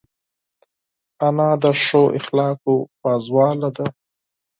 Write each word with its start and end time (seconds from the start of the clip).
انا 1.27 1.49
د 1.61 1.65
ښو 1.83 2.03
اخلاقو 2.19 2.75
پازواله 3.01 3.69
ده 3.77 3.85